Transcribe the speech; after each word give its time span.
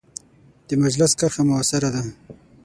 د 0.67 0.69
مجلس 0.83 1.11
کرښه 1.19 1.43
مؤثره 1.49 1.89
ده. 1.95 2.03